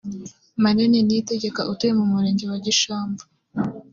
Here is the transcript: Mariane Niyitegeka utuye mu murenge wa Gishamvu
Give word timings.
Mariane 0.63 0.97
Niyitegeka 1.03 1.61
utuye 1.71 1.93
mu 1.99 2.05
murenge 2.11 2.43
wa 2.51 2.57
Gishamvu 2.65 3.23